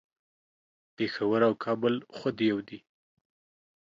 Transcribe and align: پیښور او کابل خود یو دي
پیښور 0.95 1.41
او 1.47 1.53
کابل 1.65 1.93
خود 2.15 2.35
یو 2.49 2.59
دي 2.67 2.79